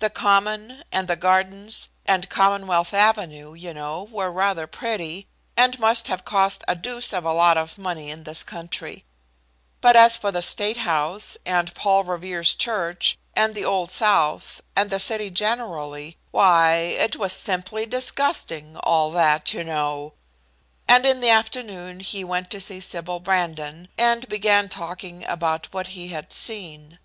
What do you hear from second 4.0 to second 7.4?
were rather pretty, and must have cost a deuce of a